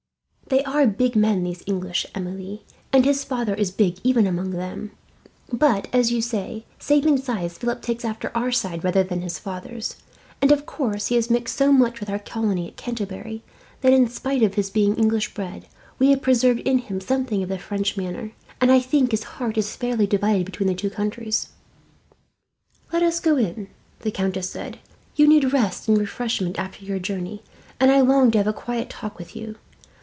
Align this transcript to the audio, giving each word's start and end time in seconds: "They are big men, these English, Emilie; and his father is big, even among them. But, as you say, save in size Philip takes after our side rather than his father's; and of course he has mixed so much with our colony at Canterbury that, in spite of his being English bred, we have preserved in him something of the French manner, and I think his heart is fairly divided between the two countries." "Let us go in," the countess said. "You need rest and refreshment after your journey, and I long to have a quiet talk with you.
"They 0.47 0.65
are 0.65 0.85
big 0.85 1.15
men, 1.15 1.45
these 1.45 1.63
English, 1.65 2.05
Emilie; 2.13 2.63
and 2.91 3.05
his 3.05 3.23
father 3.23 3.55
is 3.55 3.71
big, 3.71 3.99
even 4.03 4.27
among 4.27 4.49
them. 4.49 4.91
But, 5.49 5.87
as 5.93 6.11
you 6.11 6.21
say, 6.21 6.65
save 6.77 7.05
in 7.05 7.17
size 7.17 7.57
Philip 7.57 7.81
takes 7.81 8.03
after 8.03 8.33
our 8.35 8.51
side 8.51 8.83
rather 8.83 9.01
than 9.01 9.21
his 9.21 9.39
father's; 9.39 9.95
and 10.41 10.51
of 10.51 10.65
course 10.65 11.07
he 11.07 11.15
has 11.15 11.29
mixed 11.29 11.55
so 11.55 11.71
much 11.71 12.01
with 12.01 12.09
our 12.09 12.19
colony 12.19 12.67
at 12.67 12.75
Canterbury 12.75 13.43
that, 13.79 13.93
in 13.93 14.09
spite 14.09 14.43
of 14.43 14.55
his 14.55 14.69
being 14.69 14.93
English 14.97 15.33
bred, 15.33 15.67
we 15.99 16.09
have 16.09 16.21
preserved 16.21 16.59
in 16.59 16.79
him 16.79 16.99
something 16.99 17.41
of 17.41 17.47
the 17.47 17.57
French 17.57 17.95
manner, 17.95 18.33
and 18.59 18.73
I 18.73 18.81
think 18.81 19.11
his 19.11 19.23
heart 19.39 19.57
is 19.57 19.77
fairly 19.77 20.05
divided 20.05 20.43
between 20.45 20.67
the 20.67 20.75
two 20.75 20.89
countries." 20.89 21.47
"Let 22.91 23.03
us 23.03 23.21
go 23.21 23.37
in," 23.37 23.69
the 24.01 24.11
countess 24.11 24.49
said. 24.49 24.79
"You 25.15 25.29
need 25.29 25.53
rest 25.53 25.87
and 25.87 25.97
refreshment 25.97 26.59
after 26.59 26.83
your 26.83 26.99
journey, 26.99 27.41
and 27.79 27.89
I 27.89 28.01
long 28.01 28.31
to 28.31 28.37
have 28.39 28.47
a 28.47 28.51
quiet 28.51 28.89
talk 28.89 29.17
with 29.17 29.33
you. 29.33 29.55